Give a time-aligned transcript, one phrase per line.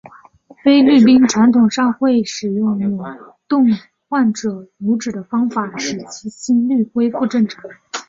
[0.63, 3.05] 菲律宾传统上会使用扭
[3.47, 3.67] 动
[4.09, 7.63] 患者拇趾的方法使其心律恢复正常。